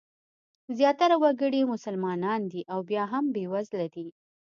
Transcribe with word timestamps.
زیاتره 0.77 1.15
وګړي 1.23 1.59
یې 1.61 1.71
مسلمانان 1.73 2.41
دي 2.51 2.61
او 2.73 2.79
بیا 2.89 3.03
هم 3.13 3.25
بېوزله 3.33 3.87
دي. 3.95 4.07